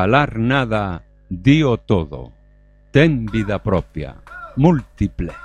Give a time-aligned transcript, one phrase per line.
[0.00, 2.32] falar nada, dío todo.
[2.90, 4.16] Ten vida propia,
[4.56, 5.39] múltiples.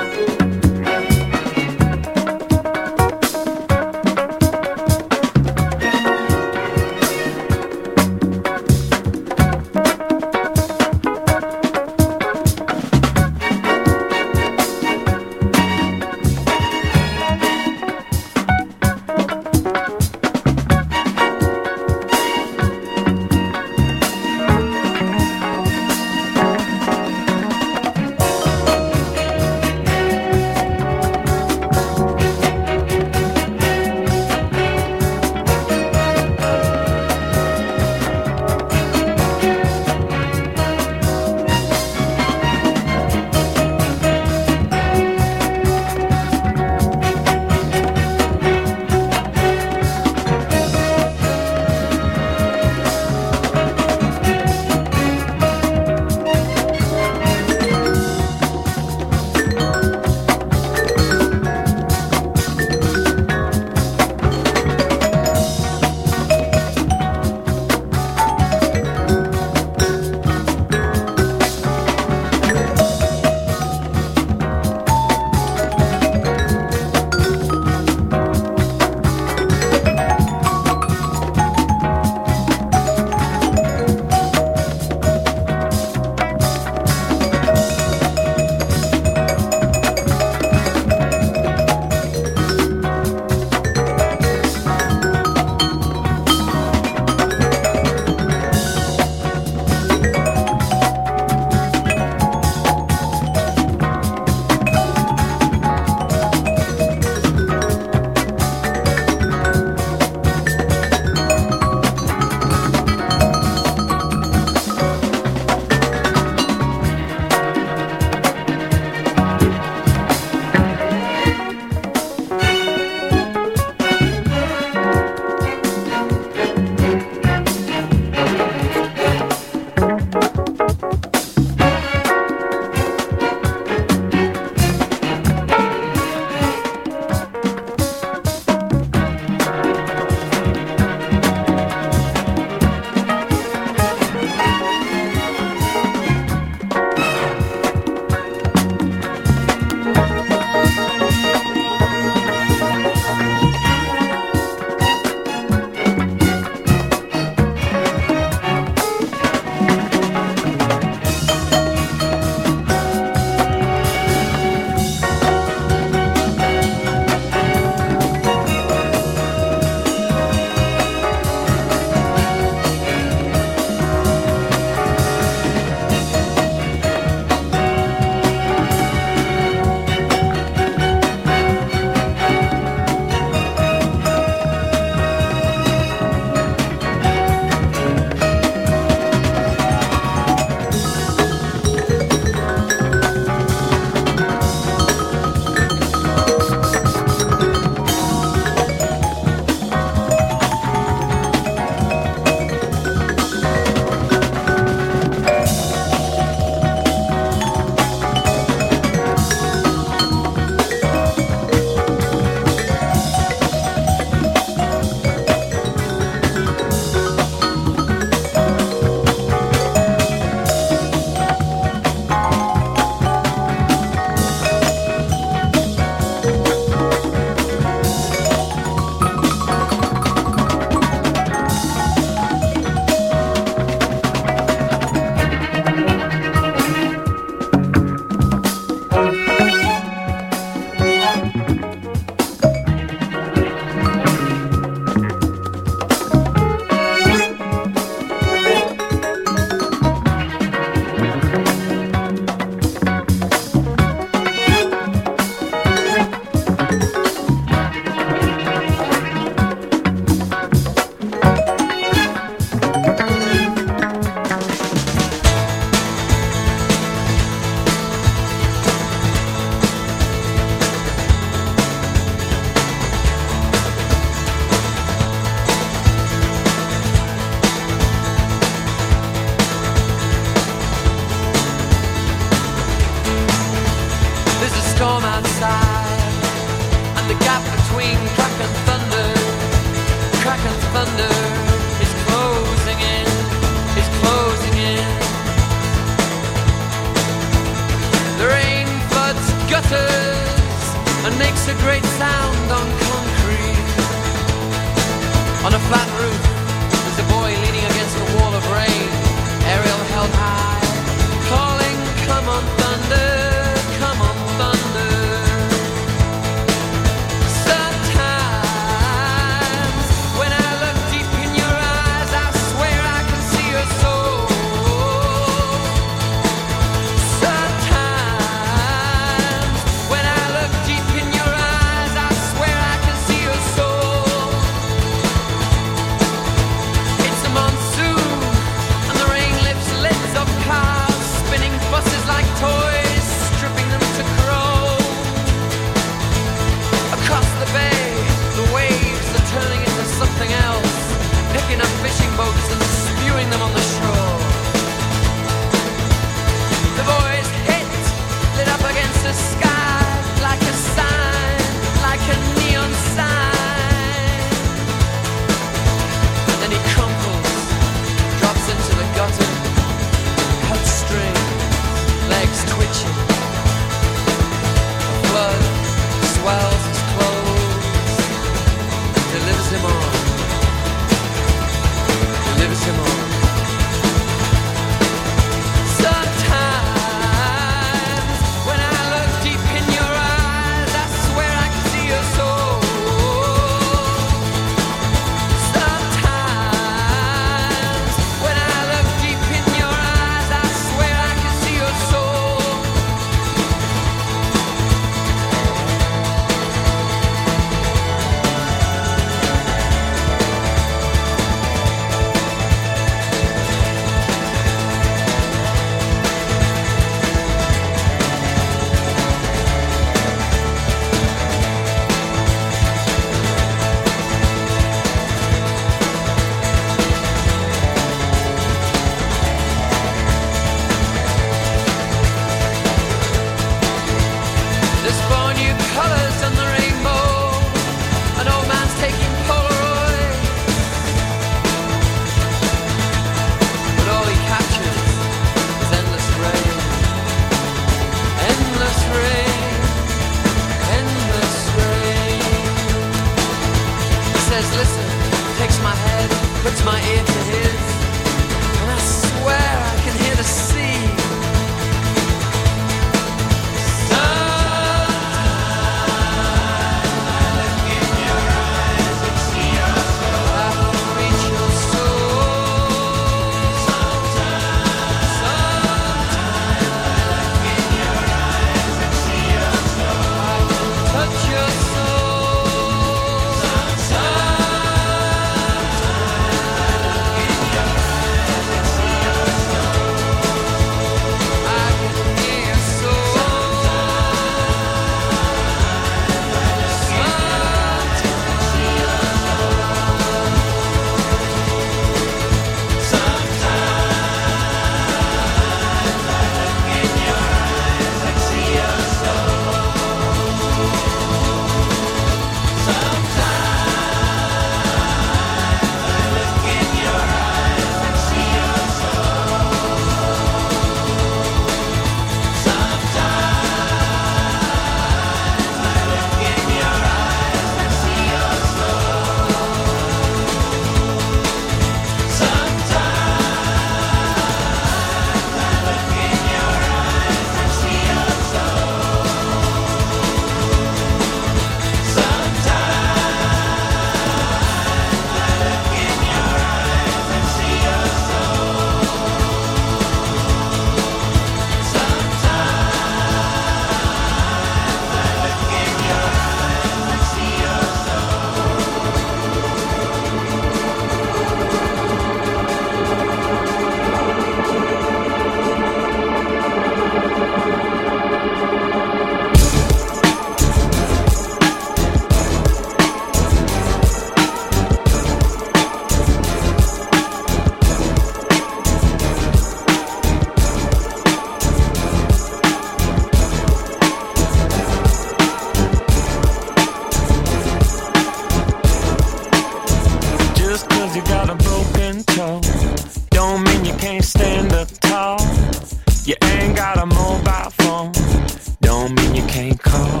[598.60, 600.00] don't mean you can't call.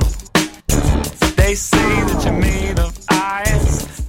[1.36, 4.05] They say that you're made of ice.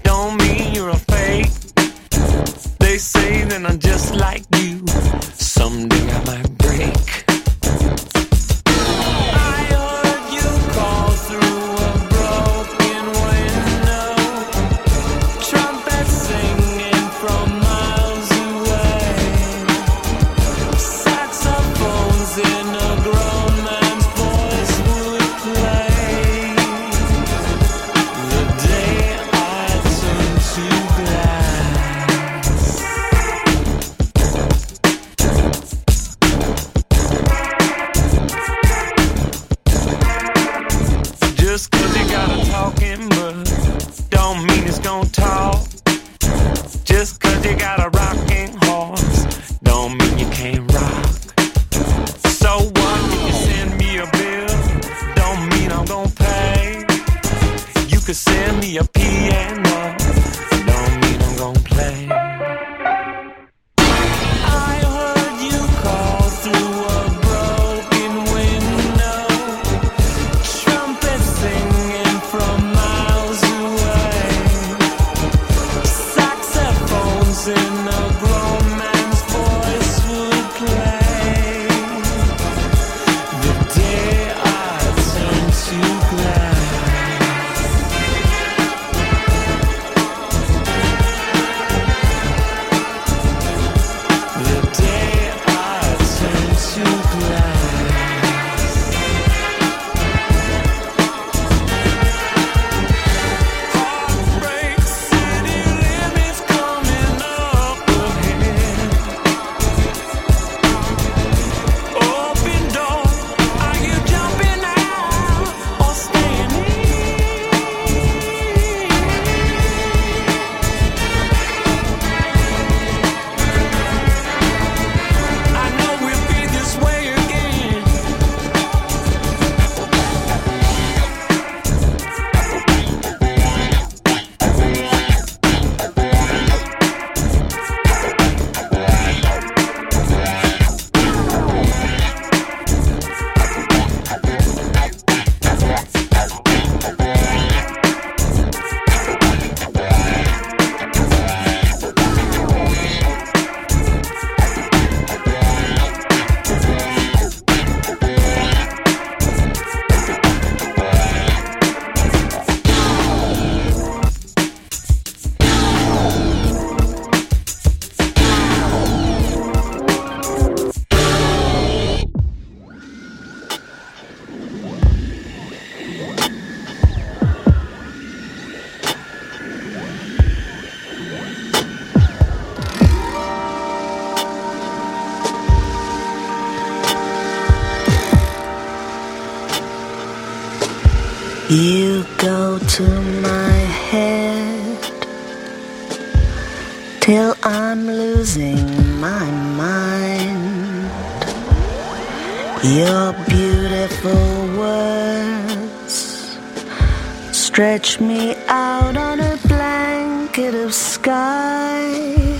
[208.07, 212.39] Me out on a blanket of sky.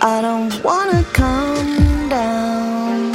[0.00, 3.12] I don't wanna come down.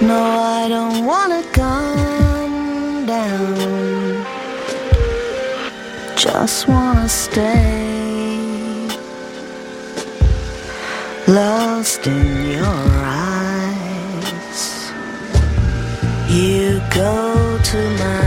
[0.00, 0.20] No,
[0.58, 4.24] I don't wanna come down.
[6.16, 8.88] Just wanna stay
[11.28, 14.62] lost in your eyes.
[16.28, 18.25] You go to my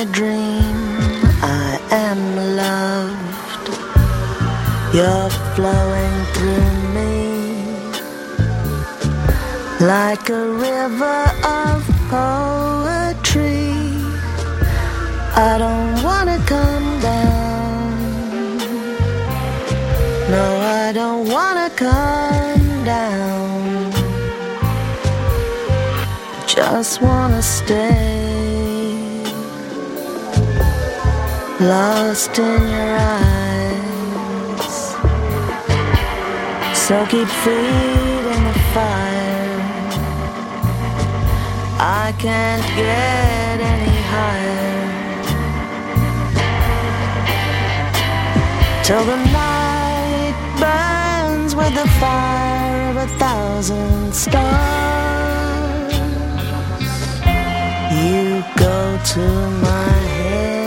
[0.00, 0.78] I dream
[1.42, 2.20] I am
[2.62, 3.66] loved.
[4.94, 7.16] You're flowing through me
[9.80, 11.82] like a river of
[12.14, 13.74] poetry.
[15.34, 17.98] I don't wanna come down.
[20.30, 20.44] No,
[20.80, 23.92] I don't wanna come down.
[26.46, 28.27] Just wanna stay
[31.60, 33.48] lost in your eyes.
[36.86, 39.58] So keep feeding the fire.
[41.80, 44.58] I can't get any higher
[48.84, 55.94] till the night burns with the fire of a thousand stars.
[57.92, 60.57] You go to my head.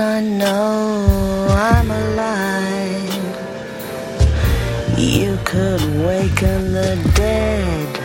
[0.00, 3.14] I know I'm alive.
[4.96, 7.98] You could waken the dead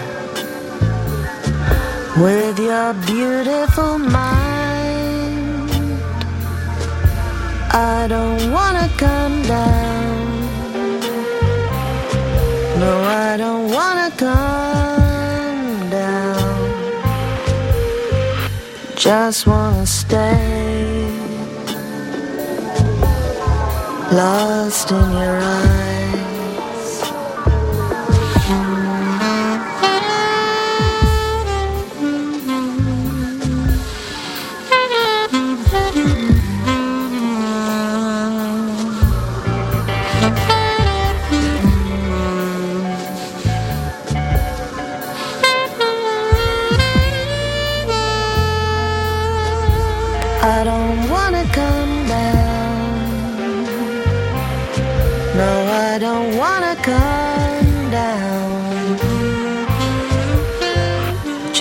[2.17, 5.71] with your beautiful mind.
[7.71, 10.15] I don't wanna come down.
[12.81, 16.43] No, I don't wanna come down.
[18.97, 20.54] Just wanna stay
[24.15, 25.74] lost in your eyes.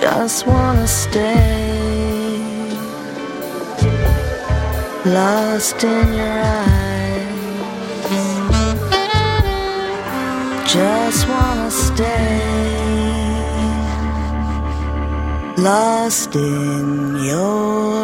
[0.04, 1.96] Just wanna stay
[5.06, 7.40] lost in your eyes.
[10.74, 12.42] Just wanna stay
[15.56, 18.03] lost in your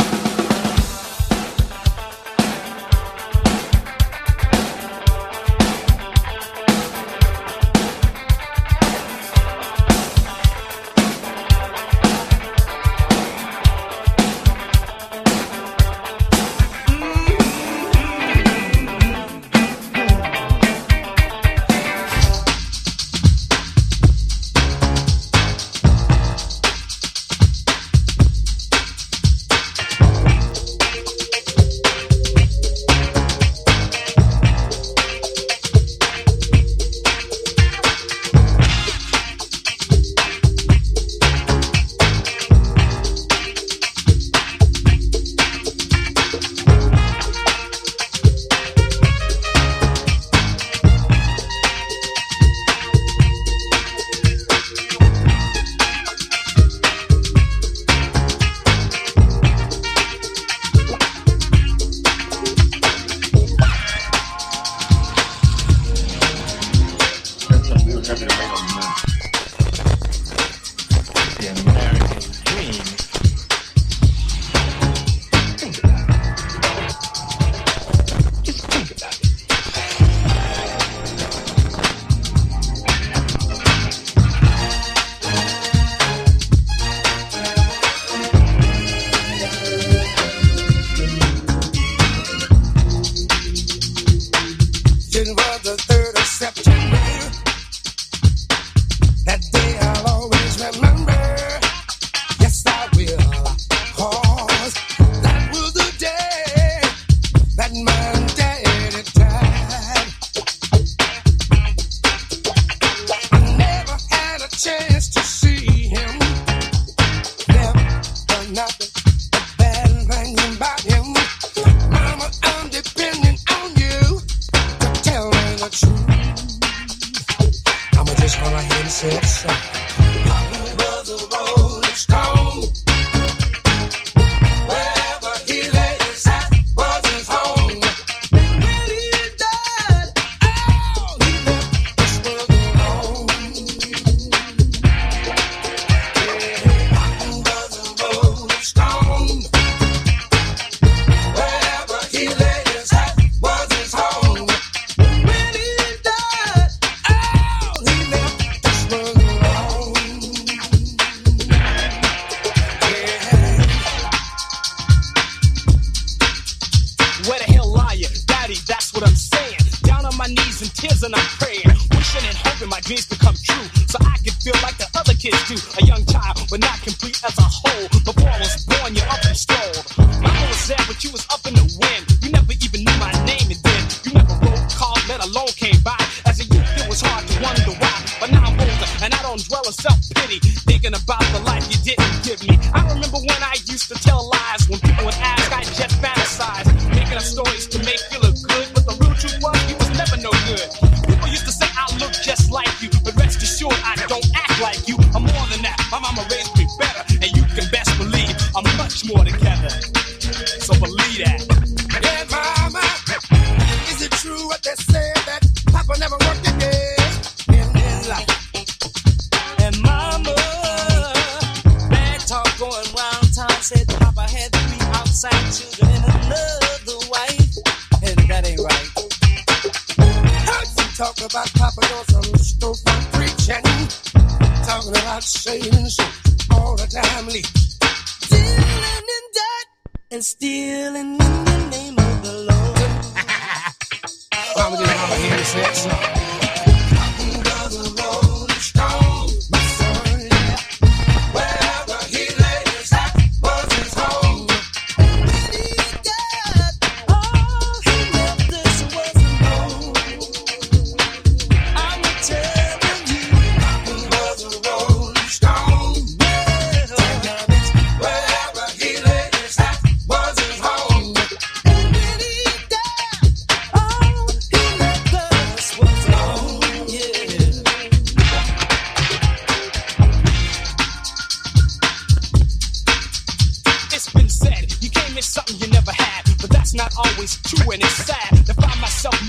[177.89, 178.20] But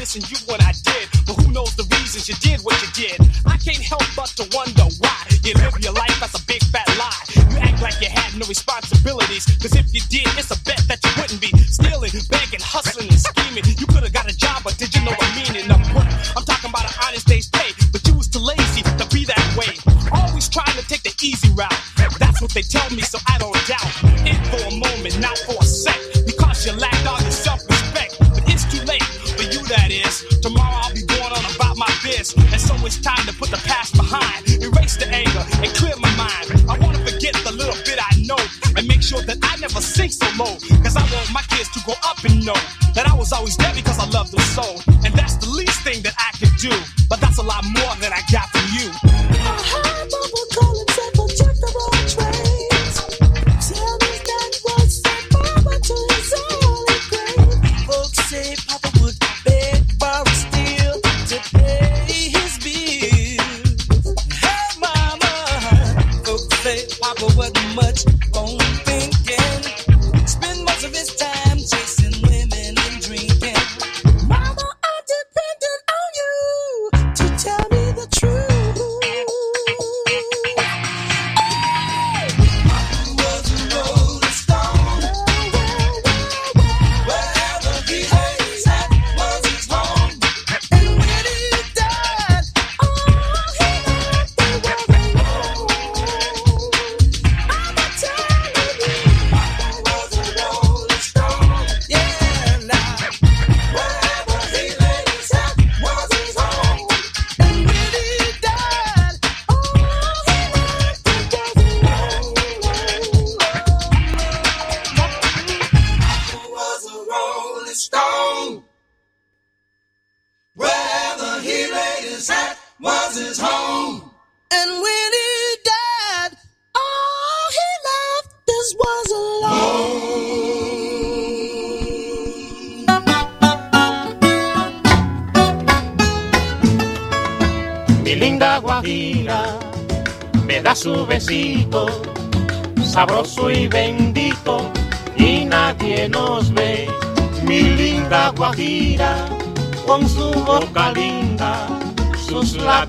[0.02, 1.06] missing you when I did.
[1.30, 3.22] But who knows the reasons you did what you did?
[3.46, 5.14] I can't help but to wonder why
[5.46, 7.22] you live your life as a big fat lie.
[7.32, 9.46] You act like you had no responsibilities.
[9.62, 13.20] Cause if you did, it's a bet that you wouldn't be stealing, begging, hustling, and
[13.20, 13.64] scheming.
[13.64, 16.10] You could have got a job, but did you know the meaning of work?
[16.36, 19.46] I'm talking about an honest day's pay, but you was too lazy to be that
[19.54, 19.78] way.
[20.10, 21.78] Always trying to take the easy route.
[22.18, 24.11] That's what they tell me, so I don't doubt.
[41.84, 42.54] Grow up and know
[42.94, 43.91] that I was always there because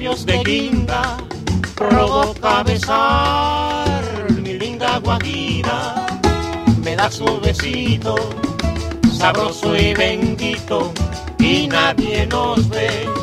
[0.04, 1.16] de guinda,
[1.76, 4.04] provoca besar.
[4.42, 6.06] Mi linda Guajira
[6.84, 8.16] me da su besito,
[9.18, 10.92] sabroso y bendito,
[11.40, 13.23] y nadie nos ve.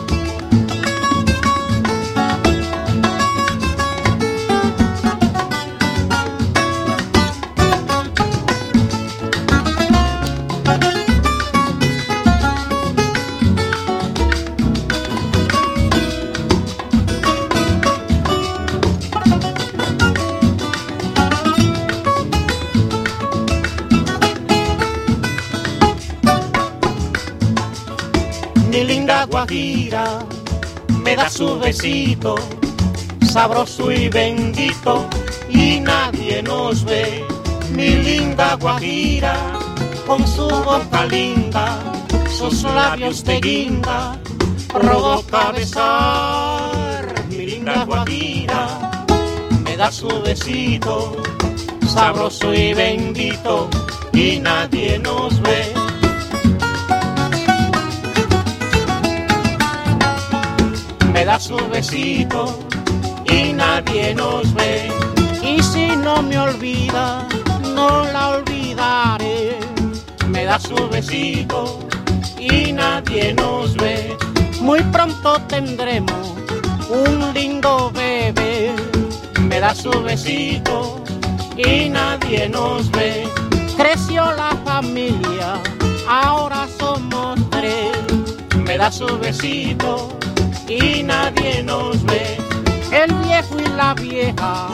[29.50, 32.36] Me da su besito,
[33.32, 35.08] sabroso y bendito,
[35.48, 37.24] y nadie nos ve.
[37.72, 39.34] Mi linda Guajira,
[40.06, 41.80] con su boca linda,
[42.38, 44.16] sus labios de guinda,
[44.72, 47.12] provoca besar.
[47.28, 49.04] Mi linda Guajira
[49.64, 51.16] me da su besito,
[51.88, 53.68] sabroso y bendito,
[54.12, 55.79] y nadie nos ve.
[61.20, 62.58] Me da su besito
[63.30, 64.90] y nadie nos ve.
[65.42, 67.28] Y si no me olvida,
[67.74, 69.58] no la olvidaré.
[70.28, 71.78] Me da su besito
[72.38, 74.16] y nadie nos ve.
[74.62, 76.26] Muy pronto tendremos
[76.88, 78.72] un lindo bebé.
[79.42, 81.04] Me da su besito
[81.54, 83.28] y nadie nos ve.
[83.76, 85.60] Creció la familia,
[86.08, 87.92] ahora somos tres.
[88.56, 90.18] Me da su besito
[90.70, 92.38] y nadie nos ve.
[92.92, 94.68] El viejo y la vieja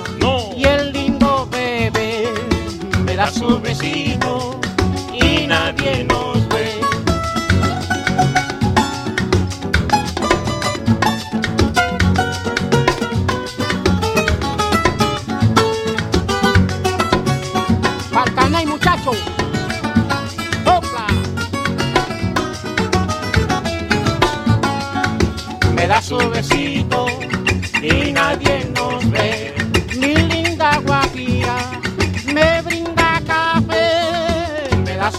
[0.56, 2.28] y el lindo bebé
[3.04, 4.60] me da su besito
[5.12, 6.45] y nadie nos ve.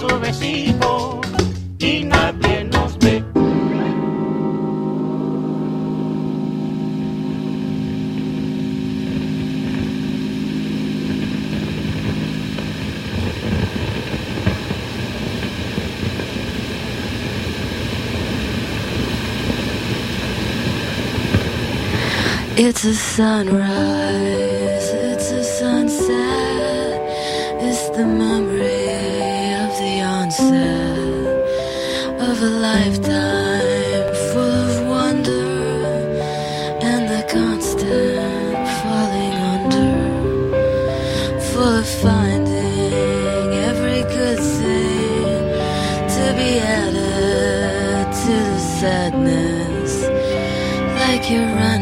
[0.08, 1.22] suavecito
[1.80, 3.24] y nadie nos ve.
[22.60, 24.67] It's a sunrise.
[51.30, 51.77] you run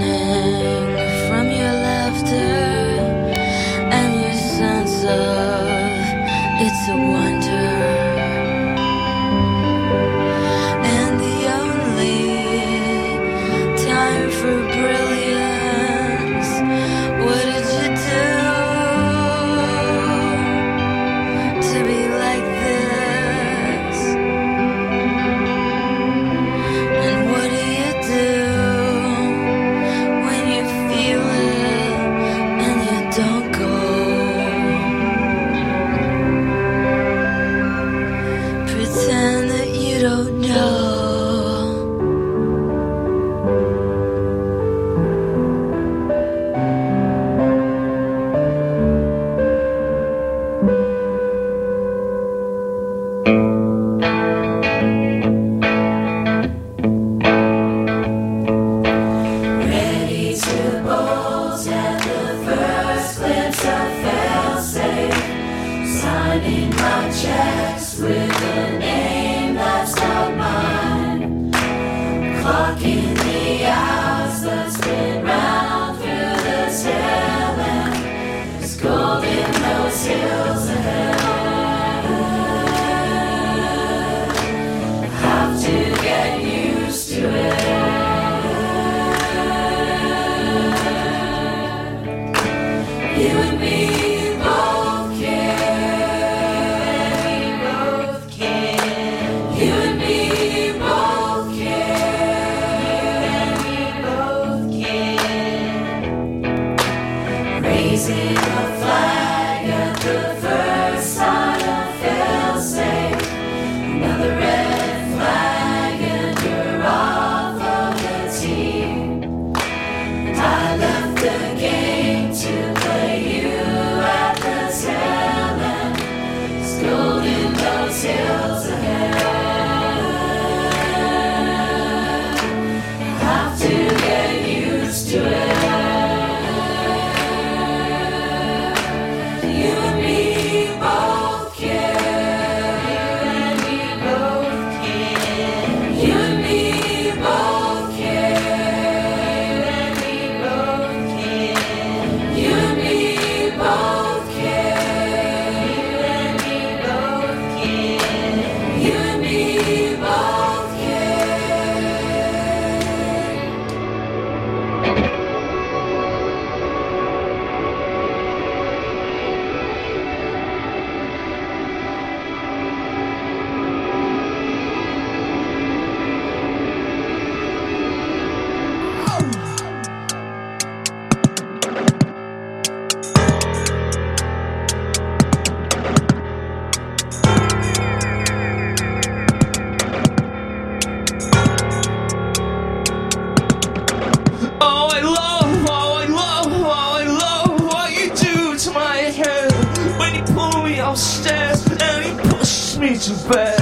[203.05, 203.59] to bed.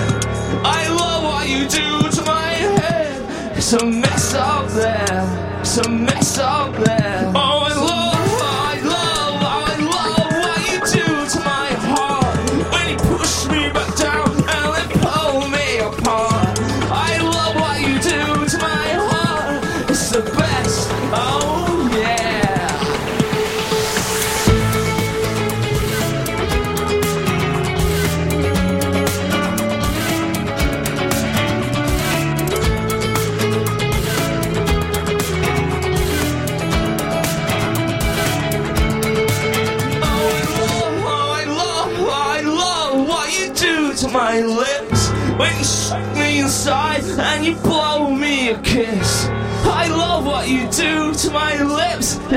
[0.64, 3.58] I love what you do to my head.
[3.58, 5.60] It's a mess up there.
[5.60, 6.93] It's a mess up there.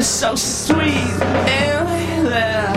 [0.06, 2.75] so sweet and there.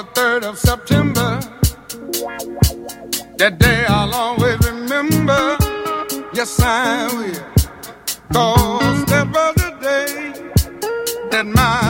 [0.00, 1.40] the 3rd of September.
[3.36, 5.58] That day I'll always remember.
[6.32, 7.34] Yes, I will.
[8.32, 10.32] Cause that was the day
[11.30, 11.89] that my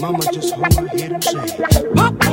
[0.00, 2.27] Mama just hold my head and say,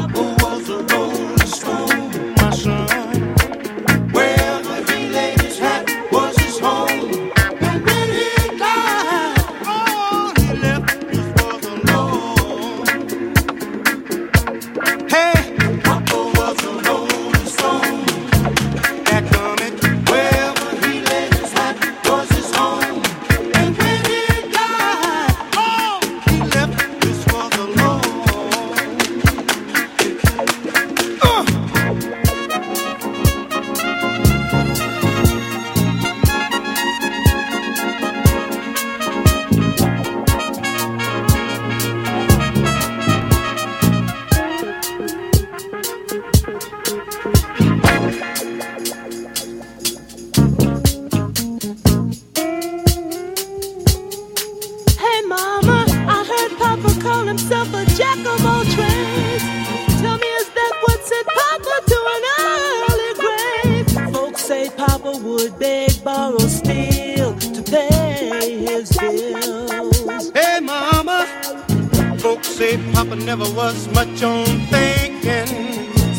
[72.25, 75.45] folks say Papa never was much on thinking.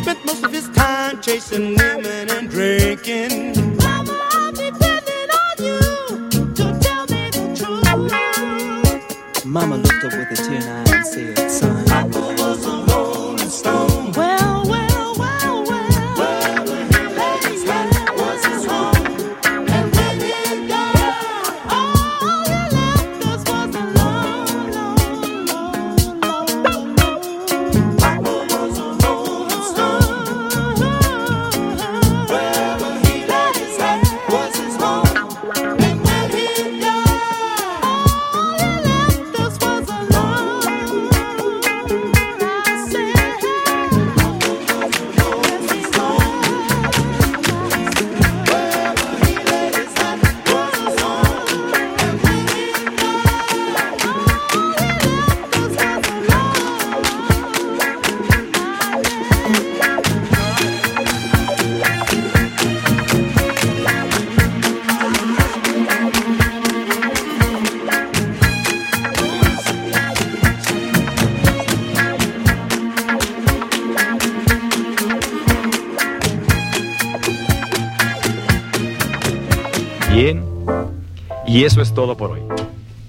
[0.01, 3.77] Spent most of his time chasing women and drinking.
[3.77, 5.81] Mama, I'm depending on you
[6.59, 9.45] to tell me the truth.
[9.45, 11.76] Mama looked up with a tear in her eye and said, Son.